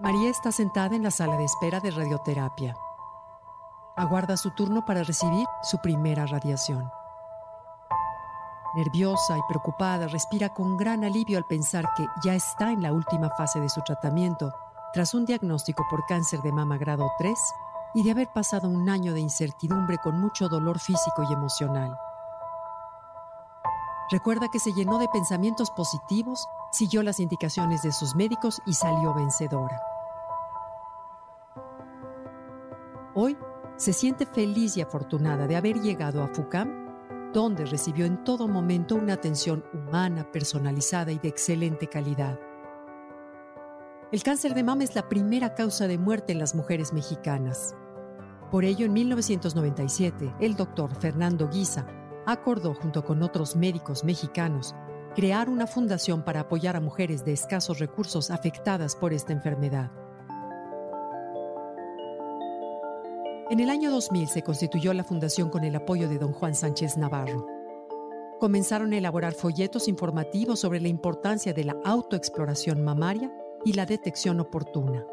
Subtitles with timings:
[0.00, 2.76] María está sentada en la sala de espera de radioterapia.
[3.96, 6.88] Aguarda su turno para recibir su primera radiación.
[8.76, 13.28] Nerviosa y preocupada, respira con gran alivio al pensar que ya está en la última
[13.30, 14.54] fase de su tratamiento,
[14.92, 17.36] tras un diagnóstico por cáncer de mama grado 3
[17.94, 21.98] y de haber pasado un año de incertidumbre con mucho dolor físico y emocional.
[24.12, 29.14] Recuerda que se llenó de pensamientos positivos, siguió las indicaciones de sus médicos y salió
[29.14, 29.80] vencedora.
[33.14, 33.36] Hoy
[33.76, 38.94] se siente feliz y afortunada de haber llegado a FUCAM, donde recibió en todo momento
[38.96, 42.38] una atención humana, personalizada y de excelente calidad.
[44.10, 47.74] El cáncer de mama es la primera causa de muerte en las mujeres mexicanas.
[48.50, 51.86] Por ello, en 1997, el doctor Fernando Guisa
[52.26, 54.74] acordó junto con otros médicos mexicanos
[55.14, 59.90] crear una fundación para apoyar a mujeres de escasos recursos afectadas por esta enfermedad.
[63.50, 66.98] En el año 2000 se constituyó la fundación con el apoyo de don Juan Sánchez
[66.98, 67.46] Navarro.
[68.38, 73.32] Comenzaron a elaborar folletos informativos sobre la importancia de la autoexploración mamaria
[73.64, 75.04] y la detección oportuna.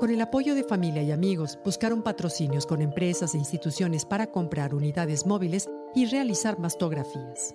[0.00, 4.74] Con el apoyo de familia y amigos, buscaron patrocinios con empresas e instituciones para comprar
[4.74, 7.54] unidades móviles y realizar mastografías.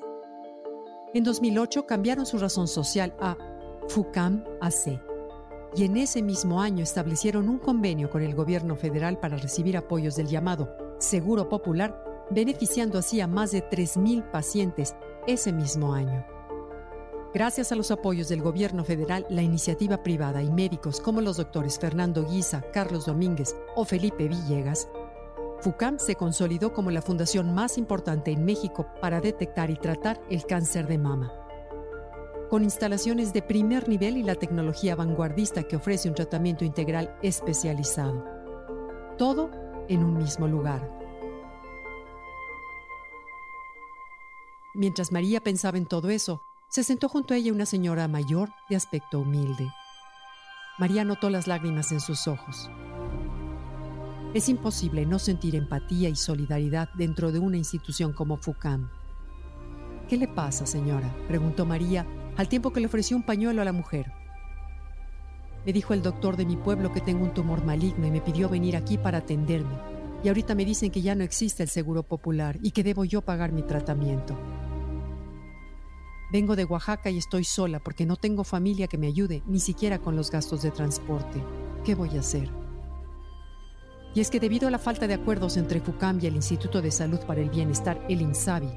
[1.15, 3.37] En 2008 cambiaron su razón social a
[3.87, 4.99] FUCAM AC
[5.73, 10.17] y en ese mismo año establecieron un convenio con el gobierno federal para recibir apoyos
[10.17, 14.93] del llamado Seguro Popular, beneficiando así a más de 3.000 pacientes
[15.25, 16.25] ese mismo año.
[17.33, 21.79] Gracias a los apoyos del gobierno federal, la iniciativa privada y médicos como los doctores
[21.79, 24.89] Fernando Guisa, Carlos Domínguez o Felipe Villegas,
[25.65, 30.45] FUCAM se consolidó como la fundación más importante en México para detectar y tratar el
[30.45, 31.33] cáncer de mama
[32.51, 38.23] con instalaciones de primer nivel y la tecnología vanguardista que ofrece un tratamiento integral especializado.
[39.17, 39.49] Todo
[39.89, 40.87] en un mismo lugar.
[44.75, 48.75] Mientras María pensaba en todo eso, se sentó junto a ella una señora mayor de
[48.75, 49.67] aspecto humilde.
[50.77, 52.69] María notó las lágrimas en sus ojos.
[54.35, 58.89] Es imposible no sentir empatía y solidaridad dentro de una institución como FUCAM.
[60.09, 61.15] ¿Qué le pasa, señora?
[61.29, 64.11] preguntó María al tiempo que le ofreció un pañuelo a la mujer.
[65.65, 68.49] Me dijo el doctor de mi pueblo que tengo un tumor maligno y me pidió
[68.49, 69.79] venir aquí para atenderme.
[70.21, 73.21] Y ahorita me dicen que ya no existe el seguro popular y que debo yo
[73.21, 74.37] pagar mi tratamiento.
[76.33, 79.99] Vengo de Oaxaca y estoy sola porque no tengo familia que me ayude, ni siquiera
[79.99, 81.41] con los gastos de transporte.
[81.85, 82.64] ¿Qué voy a hacer?
[84.15, 86.89] Y es que debido a la falta de acuerdos entre FUCAM y el Instituto de
[86.89, 88.69] Salud para el Bienestar, el INSABI,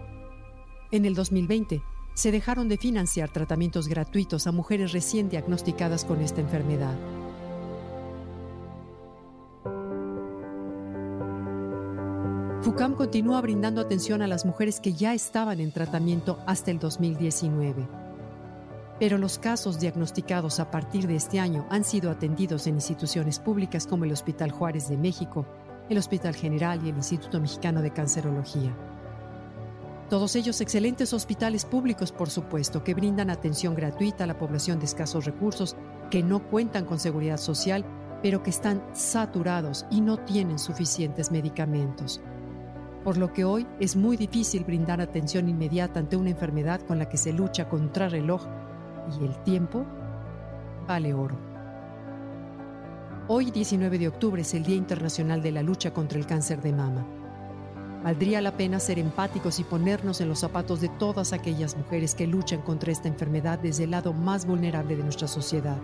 [0.90, 1.80] en el 2020
[2.14, 6.96] se dejaron de financiar tratamientos gratuitos a mujeres recién diagnosticadas con esta enfermedad.
[12.62, 17.97] FUCAM continúa brindando atención a las mujeres que ya estaban en tratamiento hasta el 2019.
[18.98, 23.86] Pero los casos diagnosticados a partir de este año han sido atendidos en instituciones públicas
[23.86, 25.46] como el Hospital Juárez de México,
[25.88, 28.76] el Hospital General y el Instituto Mexicano de Cancerología.
[30.10, 34.86] Todos ellos excelentes hospitales públicos, por supuesto, que brindan atención gratuita a la población de
[34.86, 35.76] escasos recursos,
[36.10, 37.84] que no cuentan con seguridad social,
[38.22, 42.20] pero que están saturados y no tienen suficientes medicamentos.
[43.04, 47.08] Por lo que hoy es muy difícil brindar atención inmediata ante una enfermedad con la
[47.08, 48.46] que se lucha contra reloj
[49.20, 49.84] y el tiempo
[50.86, 51.36] vale oro.
[53.28, 56.72] Hoy, 19 de octubre, es el Día Internacional de la Lucha contra el Cáncer de
[56.72, 57.06] Mama.
[58.02, 62.26] Valdría la pena ser empáticos y ponernos en los zapatos de todas aquellas mujeres que
[62.26, 65.76] luchan contra esta enfermedad desde el lado más vulnerable de nuestra sociedad,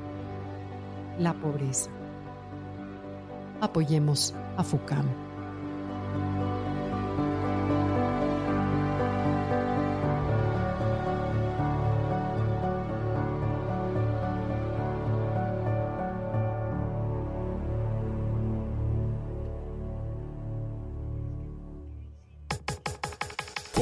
[1.19, 1.91] la pobreza.
[3.61, 5.34] Apoyemos a FUCAM.